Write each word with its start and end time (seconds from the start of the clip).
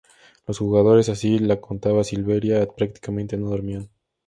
Los 0.47 0.57
jugadores, 0.57 1.09
así 1.09 1.37
lo 1.37 1.61
contaba 1.61 2.03
Silvera, 2.03 2.65
prácticamente 2.75 3.37
no 3.37 3.49
dormían. 3.51 3.87